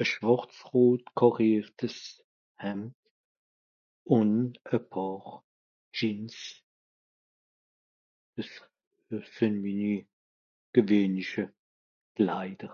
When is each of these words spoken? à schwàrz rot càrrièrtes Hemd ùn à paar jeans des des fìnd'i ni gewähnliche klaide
à 0.00 0.04
schwàrz 0.10 0.54
rot 0.76 1.02
càrrièrtes 1.18 1.98
Hemd 2.62 2.94
ùn 4.18 4.32
à 4.76 4.78
paar 4.90 5.24
jeans 5.96 6.36
des 8.36 8.50
des 9.08 9.26
fìnd'i 9.34 9.72
ni 9.80 9.92
gewähnliche 10.74 11.44
klaide 12.16 12.68